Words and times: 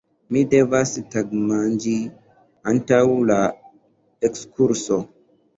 Mi 0.35 0.41
devas 0.53 0.93
tagmanĝi 1.15 1.93
antaŭ 2.73 3.03
la 3.33 3.39
ekskurso! 4.31 5.03